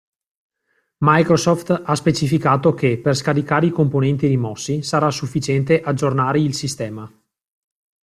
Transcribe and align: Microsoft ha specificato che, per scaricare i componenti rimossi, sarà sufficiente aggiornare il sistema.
Microsoft 1.03 1.83
ha 1.85 1.93
specificato 1.93 2.73
che, 2.73 2.97
per 2.97 3.15
scaricare 3.15 3.67
i 3.67 3.71
componenti 3.71 4.25
rimossi, 4.25 4.81
sarà 4.81 5.11
sufficiente 5.11 5.79
aggiornare 5.79 6.39
il 6.39 6.55
sistema. 6.55 7.07